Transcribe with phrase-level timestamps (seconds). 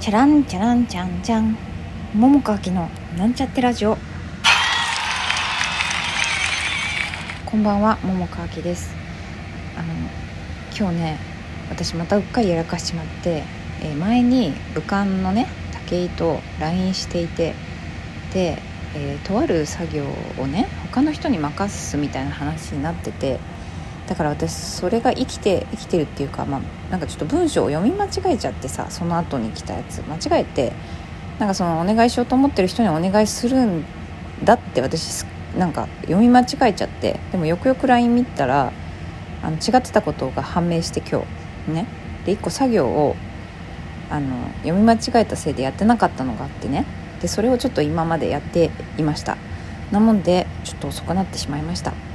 [0.00, 1.58] チャランチャランチャンチャン。
[2.14, 3.98] 桃川きのなんちゃってラジオ。
[7.44, 8.94] こんばんは桃川きです。
[9.76, 9.92] あの
[10.74, 11.18] 今日ね
[11.68, 13.44] 私またうっかりやらかしちまって、
[13.82, 15.48] えー、前に武漢のね
[15.90, 17.54] 武井と LINE していて
[18.32, 18.56] で、
[18.96, 20.06] えー、とある作業
[20.38, 23.38] をね他の人に任すみたいな話になってて
[24.10, 26.60] だから私それが生きて生きてるっていうか、まあ、
[26.90, 30.72] なんかちょっと文章を読み間違えちゃってさその後に来たやつ間違えて
[31.38, 33.84] なんかそのお願いしようと思ってる人にお願いするん
[34.42, 35.24] だって私
[35.56, 38.72] なんか読み間違えちゃってでもよくよく LINE 見たら
[39.44, 41.24] あの違ってたことが判明して今
[41.66, 41.86] 日ね。
[42.26, 43.14] で1個作業を
[44.10, 46.84] あの読み間違えたせいでやってなかったのがあってね。
[47.22, 49.36] でそれをちょっと今までやっていました。
[49.92, 52.09] なもんでちょっと遅くなってしまいました。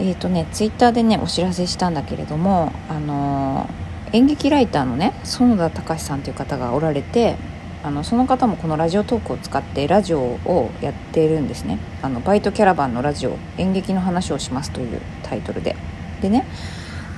[0.00, 7.36] えーとね、ツイッターでねお知らせしたんだけれども、あのー、演劇ライターのね園田隆さんという方がおられて
[7.82, 11.78] あのその方もこのラジオトークを使ってラジオをやっているんですね。
[12.00, 15.76] あのバイトキャラバンのラジオ演劇の話をしますというタイトルで。
[16.22, 16.46] でね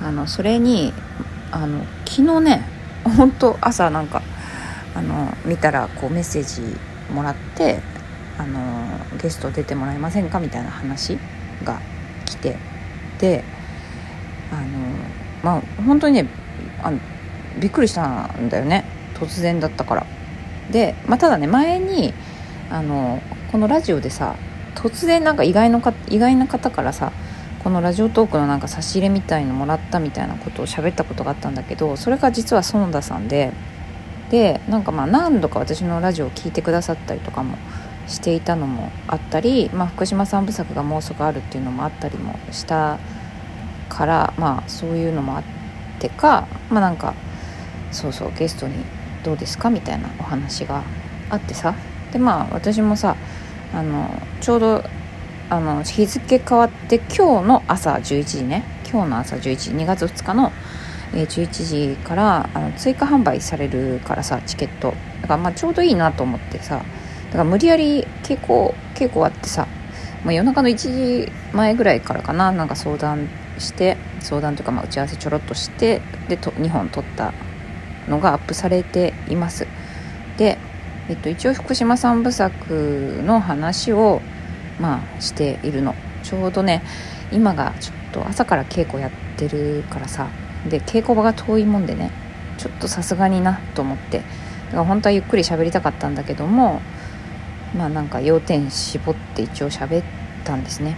[0.01, 0.91] あのそれに
[1.51, 2.65] あの昨日ね
[3.17, 4.21] 本当朝なんか
[4.93, 6.77] あの見たらこうメッセージ
[7.13, 7.79] もらって
[8.37, 11.17] あのゲスト出てもらえませんかみたいな話
[11.63, 11.79] が
[12.25, 12.57] 来て
[13.23, 13.41] で
[14.51, 14.61] あの
[15.43, 16.27] まあ本当にね
[16.83, 16.99] あの
[17.57, 18.83] びっくりしたんだよね。
[19.13, 20.05] 突然だったから。
[20.71, 22.13] で、まあ、ただね前に
[22.69, 24.35] あのこのラジオでさ
[24.75, 27.13] 突然なんか意外のか意外な方からさ
[27.63, 33.53] このラジオトークのなんか差し入れみたいのもらったみたいなことを喋ったことがあったんだけどそれが実は園田さんで
[34.31, 37.57] でなんかまあ何度か私のラジオを聴いてくださったりとかも
[38.07, 42.99] していたのもあったり、まあ、福島三部作がもうすぐあるっていうのもあったりもした
[43.89, 45.43] からまあそういうのもあっ
[45.99, 47.13] てかまあなんか
[47.91, 48.75] そうそうゲストに
[49.23, 49.69] どうですか？
[49.69, 50.83] みたいなお話が
[51.29, 51.75] あってさ。
[52.11, 53.15] でまあ私もさ
[53.73, 54.09] あの
[54.41, 54.83] ちょうど
[55.49, 58.63] あの日付変わって今日の朝11時ね。
[58.91, 60.51] 今日の朝11時2月2日の、
[61.15, 64.93] え11時からあの追加販売されるからさチケット。
[65.21, 66.83] だからまあちょうどいいなと思ってさ
[67.33, 69.67] だから無理やり稽古稽古あってさ、
[70.23, 73.27] まあ、夜中の1時前ぐらいからかななんか相談
[73.57, 75.99] して相談というかまあ打ち合わせちょろっとして
[76.29, 77.33] でと2本撮った
[78.07, 79.65] のがアップされています。
[80.37, 80.59] で、
[81.09, 84.21] えっと、一応福島三部作の話を
[84.79, 85.95] まあしているの。
[86.21, 86.83] ちょうどね
[87.31, 90.29] 今がちょっと朝から稽古やってるからさ
[90.69, 92.11] で稽古場が遠いもんでね
[92.57, 94.23] ちょっとさすがになと思ってだ
[94.71, 96.81] から本当はゆっくり喋りたかったんだけども
[97.75, 100.03] まあなんか要点絞って一応喋っ
[100.43, 100.97] たんですね。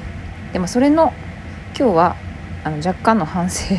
[0.54, 1.14] でもそれの
[1.78, 2.16] 今日は
[2.64, 3.76] あの若干の反省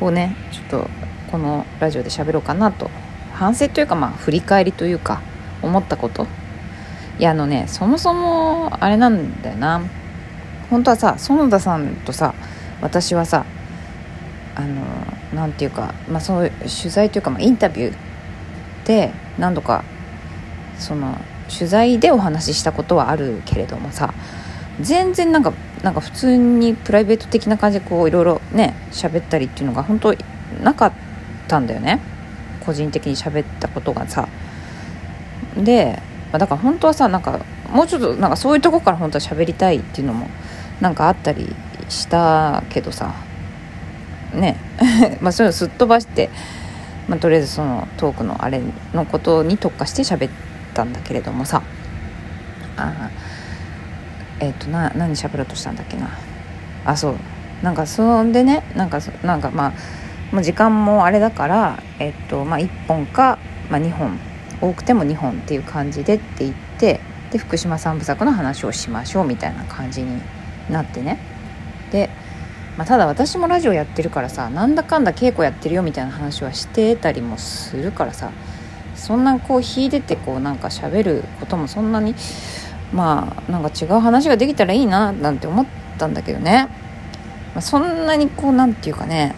[0.00, 0.90] をねちょっと
[1.30, 2.90] このラジオで喋ろうかなと。
[3.32, 5.22] 反省というかまあ振り返りというか
[5.62, 6.26] 思ったこと。
[7.18, 9.82] いやあのねそもそもあれなんだよな。
[10.70, 12.34] 本当はさ園田さんとさ
[12.80, 13.44] 私はさ
[14.54, 14.82] あの
[15.34, 17.96] なんていうか、まあ、そういう取材というか、まあ、インタビュー
[18.86, 19.84] で何度か
[20.78, 21.16] その
[21.52, 24.14] 取材でお話ししたことはあるけれどもさ
[24.80, 25.52] 全然なんか
[25.82, 30.14] なんか普通にプライベート的な感じでこういろいろね喋ったりっていうのが本当
[30.62, 30.92] なかっ
[31.48, 32.00] たんだよね。
[32.64, 34.28] 個人的に喋ったことがさ。
[35.56, 40.28] でだから本当はさなんかもうちょっとなんかそういうとこから本当は喋りたいっていうのも
[40.80, 41.54] なんかあったり
[41.88, 43.12] したけどさ。
[44.34, 44.56] ね。
[45.20, 46.30] まあそういうのすっ飛ばして、
[47.08, 48.62] まあ、とりあえずそのトークのあれ
[48.94, 51.62] のことに特化して喋ってったんだけれどもさ。
[52.76, 53.10] あ
[54.40, 56.08] えっ、ー、とな何喋ろうとしたんだっけな。
[56.84, 57.16] あそう。
[57.62, 59.72] なんかそんでねなんかなんかまあ
[60.34, 63.38] もう時間もあれだからえっ、ー、とまあ1本か、
[63.70, 64.18] まあ、2本。
[64.60, 67.00] 多くても2本っていう感じでって言って
[67.32, 70.22] で福島三部作の話をしましょうみたいな感じに
[70.70, 71.18] なってね。
[71.90, 72.10] で、
[72.78, 78.30] まあ、ただ私もラジオやってるからさなんだかんだ稽古やってるよみたいな話はしてたりもするからさ
[79.02, 82.14] そんなこう秀でてこうなんか喋ることもそんなに
[82.92, 85.66] まあなんか違う話ができたらいいななんて思っ
[85.98, 86.68] たんだけどね、
[87.54, 89.34] まあ、そんなにこうなんていうかね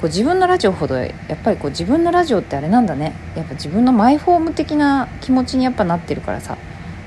[0.00, 3.14] こう自分のラジオほどやっぱりこう自分のラジオってあれなんだね。
[3.34, 6.58] やっぱ自分のマイフォーム的な気持ちにやっぱなってるからさ。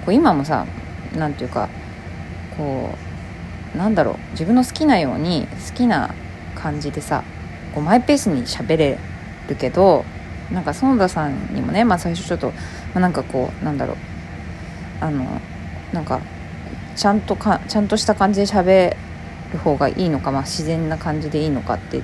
[0.06, 0.66] こう今もさ
[1.16, 1.70] なんていうか
[2.58, 2.90] こ
[3.76, 6.14] うなんだろう自分の好きなように好きな
[6.56, 7.24] 感じでさ
[7.74, 8.98] こうマイペースに喋れ
[9.48, 10.06] るけど
[10.52, 12.54] なんか園田さんにもね、まあ、最初ちょっと、ま
[12.96, 13.98] あ、なんかこうなんだろう。
[15.02, 15.26] あの
[15.94, 16.22] なんか
[16.96, 18.96] ちゃんとかちゃんとした感じで喋
[19.54, 22.02] る方がいいのか、まあ、自然な感じでいいのかって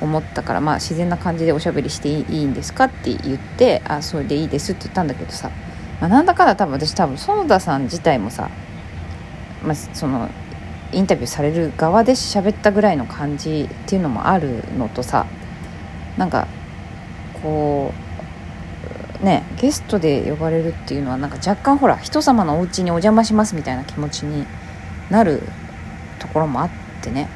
[0.00, 5.50] 思ったから、まあ、自然な感じでおしゃべりしていいんですかって言ってあそれでいいですって言ったんだけどさ、
[6.00, 8.50] まあ、なんだかんだ多分私多分園田さん自体もさ、
[9.62, 10.30] まあ、その
[10.92, 15.26] インタビューされる側で喋ったぐらいの感じっていうのもあるのとさ
[16.16, 16.46] なんか
[17.42, 17.92] こ
[19.22, 24.46] うねゲストで呼ばれるっていうのはなんか若干ほら人様のお家にお邪魔しますみたいな気持ちに
[25.10, 25.42] なる
[26.18, 26.70] ところもあっ
[27.02, 27.28] てね。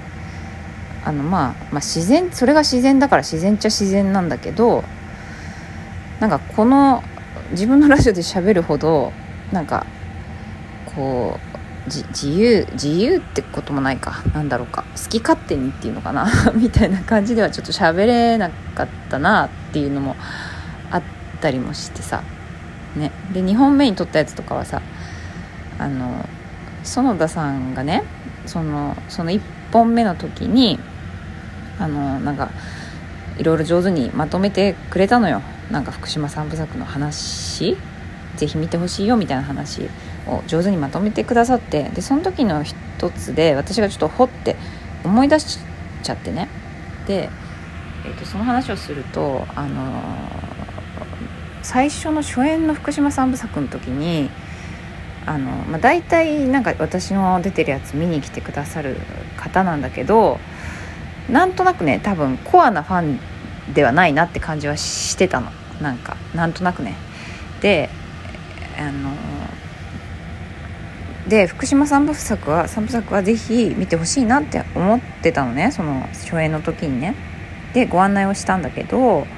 [1.02, 4.84] あの、まあ、まあ自然それが自然だから自然っちゃ自然なんだけど
[6.20, 7.02] なんかこの
[7.52, 9.12] 自分のラジオで喋るほど
[9.50, 9.86] なんか
[10.94, 11.49] こう
[11.86, 14.22] 自由自由ってこともないか。
[14.34, 14.84] なんだろうか。
[14.96, 16.28] 好き勝手にっていうのかな。
[16.54, 20.16] みたいな感じではちょっと喋れなかったなっていうのも
[20.90, 21.02] あっ
[21.40, 22.22] たりもしてさ。
[22.96, 23.12] ね。
[23.32, 24.82] で2本目に撮ったやつとかはさ
[25.78, 26.26] あの
[26.82, 28.02] 園田さんがね
[28.46, 29.40] そのその1
[29.72, 30.78] 本目の時に
[31.78, 32.50] あのなんか
[33.38, 35.40] いろいろ上手にまとめてくれたのよ。
[35.70, 37.76] なんか福島三部作の話。
[38.36, 39.82] ぜひ見てほしいよみたいな話
[40.30, 42.76] を上手にまとめてくださってでその時の一
[43.10, 44.56] つで私がちょっとほって
[45.04, 45.58] 思い出し
[46.02, 46.48] ちゃってね。
[47.06, 47.28] で、
[48.04, 50.00] えーと、その話をすると、あのー、
[51.62, 54.30] 最初の初演の福島三部作の時に
[55.26, 58.96] あの、まあ、大体なんか私の出てるやつ見に来てくださる
[59.36, 60.38] 方なんだけど
[61.28, 63.20] なんとなくね多分コアなファン
[63.72, 65.50] ではないなって感じはしてたの。
[65.80, 66.94] なんかなんとなくね。
[67.60, 67.88] で
[68.78, 69.10] あの
[71.30, 75.70] で福島三部作は三部作はぜひ見てほしいなって思ってたのね。
[75.70, 77.14] その初演の時にね。
[77.72, 79.28] でご案内をしたんだけど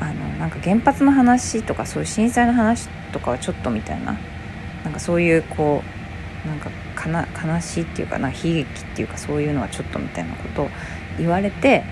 [0.00, 4.16] あのなんか原発の話とかそういう震災の話とかはちょっとみたいな。
[4.82, 5.82] なんかそういうこ
[6.46, 6.70] うなんか
[7.46, 8.64] 悲しいっていうかな悲劇っ
[8.96, 10.70] ていうかそういうのはちょっとみたいなことを
[11.18, 11.84] 言われて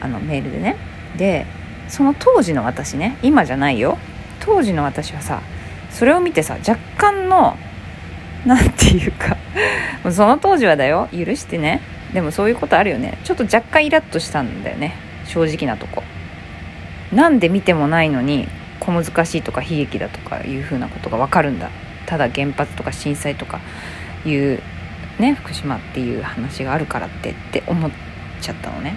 [0.00, 0.76] あのメールでね。
[1.16, 1.44] で
[1.88, 3.98] その当時の私ね今じゃないよ。
[4.38, 5.42] 当時の私はさ
[5.90, 7.56] それを見てさ若干の
[8.46, 9.36] 何て言うか。
[10.10, 11.08] その当時はだよ。
[11.12, 11.80] 許してね。
[12.12, 13.18] でもそういうことあるよね。
[13.24, 14.94] ちょっと若干イラッとしたんだよね。
[15.26, 16.02] 正直なとこ。
[17.12, 18.48] なんで見てもないのに
[18.80, 21.70] 小難しいとか悲劇だとかいうふうなことが分かるんだ。
[22.06, 23.60] ただ原発とか震災とか
[24.24, 24.60] いう
[25.18, 27.90] ね福島っていう話があるからってって思っ
[28.40, 28.96] ちゃったのね。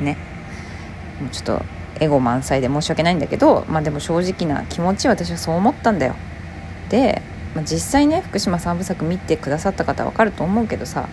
[0.00, 0.16] ね。
[1.20, 1.62] もうちょっと
[1.98, 6.14] エゴ満載で申し訳ないんだけどまあでも正直な気持ち私はそう思ったんだよ。
[6.90, 7.22] で
[7.56, 11.08] まあ、実際ね福島三部作見てくださった方は分かると思うけどさ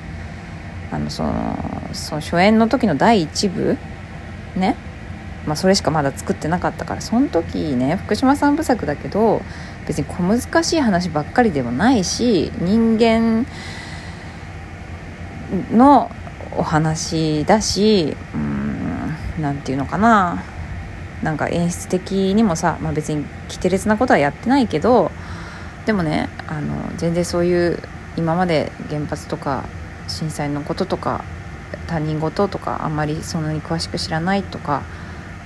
[0.92, 1.57] あのその
[1.94, 3.78] その初演の時の第1部
[4.57, 4.75] ね
[5.45, 9.42] まあ、それしかまだ作ってなかったからその時ね福島三部作だけど
[9.88, 13.46] 別に小難しい話ばっかりでもないし人間
[15.72, 16.10] の
[16.56, 20.44] お話だしうん何て言うのかな。
[21.24, 25.10] なんか演出的にもさ、まあ、別に規定列なことはやってないけど
[25.86, 27.80] でもねあの全然そういう
[28.16, 29.66] 今まで原発とか
[30.08, 31.24] 震災のこととか
[31.88, 34.84] 他人事とかあんまりそんなに詳しく知らないとか、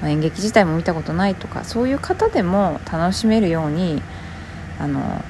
[0.02, 4.02] まあ、演劇自体も見たことないとかそういう方でも楽しめるように
[4.80, 5.24] あの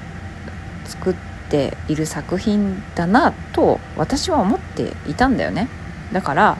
[0.84, 1.14] 作っ
[1.48, 5.68] ている作品だなと私は思っていたんだよね。
[6.12, 6.58] だから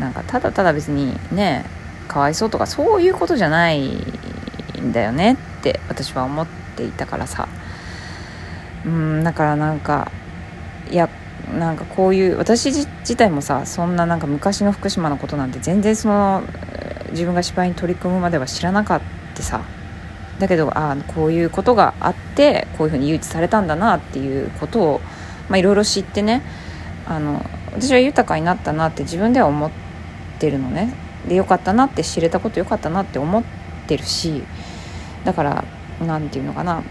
[0.00, 1.64] なんかただただ別にね
[2.08, 5.36] かわいそうとかそういうことじゃないんだよね。
[5.70, 7.48] って私は思っていたからさ。
[8.84, 10.12] うんだからなんか
[10.90, 11.08] いや
[11.58, 16.42] なんかこういう私自体もさそんななんか昔の福島のことなんて全然その
[17.12, 19.00] 自分が芝居に取り組むまでは知らなかっ
[19.34, 19.62] たさ。
[20.38, 25.00] だけどあこういうことがあってこういうふうに誘致されたんだなっていうことを
[25.54, 26.42] いろいろ知ってね
[27.06, 27.40] あの
[27.72, 29.70] 私は豊かになったなって自分では思っ
[30.40, 30.92] てるのね。
[31.28, 33.44] でよかったなって知れたことよかったなって思っ
[33.86, 34.42] てるし
[35.24, 35.64] だから
[36.00, 36.82] 何て言うのかな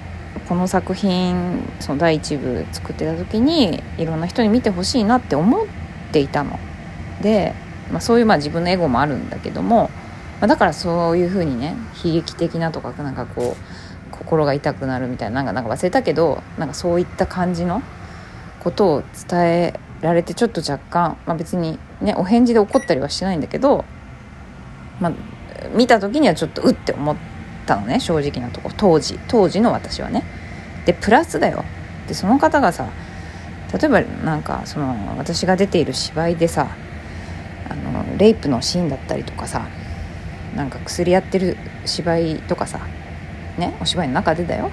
[0.48, 5.68] この作品その第1部作ってた時にいろんな人に見てほしいなって思っ
[6.12, 6.60] ていたの
[7.22, 7.54] で、
[7.92, 9.90] まあ、そういうまあ自分のエゴもあるんだけども、
[10.40, 17.82] まあ、だからそういうふうにね悲劇的なとかなんかこう心が痛くなるみたいななんかなんか忘れたけどなんかそういった感じの
[18.64, 23.86] ことを伝えられてちょっと若干、まあ、別にねお返事で怒ったりはしてないんだけど、
[25.00, 25.14] まあ、
[25.76, 27.33] 見た時にはちょっとうって思って。
[27.64, 28.72] たのね正直なとこ。
[28.76, 30.24] 当時当時の私はね。
[30.86, 31.64] でプラスだよ。
[32.08, 32.88] でその方がさ
[33.74, 36.68] 例えばなんかその私が出ている芝居でさ
[37.70, 39.66] あのレイプのシーンだったりとかさ
[40.56, 42.80] なんか薬やってる芝居とかさ
[43.58, 44.70] ねお芝居の中でだよ。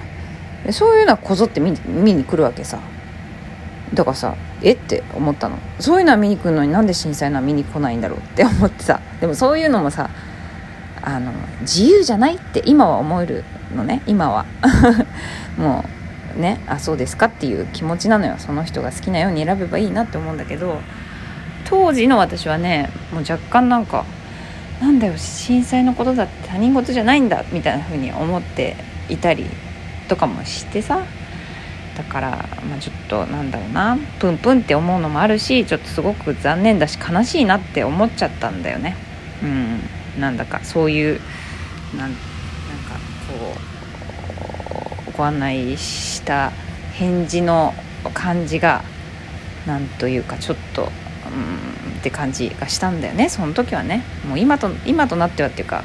[0.65, 2.79] でそういうのはこぞって見見に来るわけさ。
[3.93, 5.57] だからさえって思ったの。
[5.79, 9.01] そういうのは見に来るのになんで震災のは見に来ないんだろうって思ってさ。
[9.19, 10.09] でもそういうのもさ
[11.01, 11.31] あの
[11.61, 13.43] 自由じゃないって今は思える
[13.75, 14.45] のね今は。
[15.57, 15.83] も
[16.37, 18.35] うねあそうですかっていう気持ちなのよ。
[18.37, 20.79] その人が好きなように選べばいいなって思うんだけど
[21.65, 24.05] 当時の私はねもう若干なんか
[24.81, 28.75] なんだよ震災のことだって他人事じゃないんだみたいな風に思って
[29.09, 29.45] いたり
[30.07, 31.01] とかもしてさ。
[31.97, 32.29] だから、
[32.69, 33.97] まあ、ちょっとなんだろうな。
[34.19, 38.95] プンプンって思うのもあるしちょっとすごく残念だし悲しいなって思っちゃったんだよね。
[39.43, 39.81] うん。
[40.19, 41.19] なんだかそういう
[41.97, 42.17] なんか
[43.27, 43.55] こ
[45.13, 46.51] うご案内した
[46.93, 47.73] 返事の
[48.13, 48.83] 感じが
[49.65, 53.29] なんというかちょっとうんって感じがしたんだよね。
[53.29, 54.03] その時はね。
[54.27, 55.83] もう今と今となってはっていうか、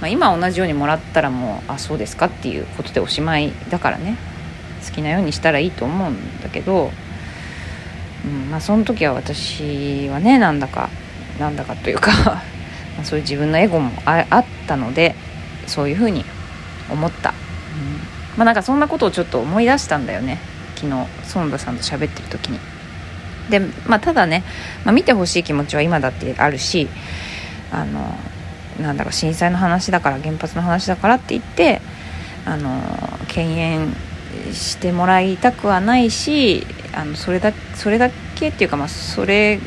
[0.00, 4.16] まあ、今同じようにもらったらもうあそうですかっていうことでおしまいだからね。
[4.84, 6.90] 好きなようにしたらいいと思うんだけど、
[8.24, 10.90] うんまあ、その時は私はねなんだか
[11.38, 12.42] なんだかというか
[12.98, 15.14] まそういう自分のエゴもあったので
[15.66, 16.24] そういうふうに
[16.90, 17.34] 思った、うん。
[18.38, 20.38] まあ、なんかそんなことをちょっと思い出したんだよね。
[20.76, 22.58] 昨日園田さんと喋ってる時に。
[23.50, 24.44] で、まあ、ただね、
[24.84, 26.88] まあ、見てほしい気持ちは今だってあるし
[27.70, 28.14] あの
[28.80, 31.80] なんだか震災の話だから原発の話だからって言って
[32.44, 32.80] あの
[33.28, 33.94] 敬遠
[34.52, 39.60] してもらいたくはないしあのそれだそれだけっていうか、まあ、それ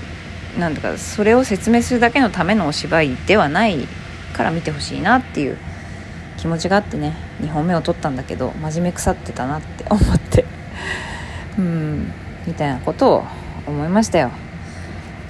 [0.57, 3.87] なんだかそれを説明するだけのためのお芝居ではない
[4.33, 5.57] から見てほしいなっていう
[6.37, 10.45] 気持ちがあってね2本目を取ったんだけど真面目腐ってたなって思って。
[11.57, 12.11] うん
[12.45, 13.25] みたいなことを
[13.65, 14.29] 思いましたよ。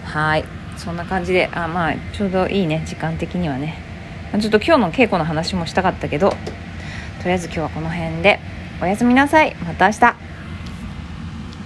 [0.04, 0.44] はい。
[0.76, 3.78] そんな感じであまあちょうどいいね時間的にはね。
[4.40, 6.36] ちょっと今日の稽古の話もしたかったけどと
[7.26, 8.40] りあえず今日はこの辺で
[8.82, 9.56] おやすみなさい。
[9.66, 10.25] また明日。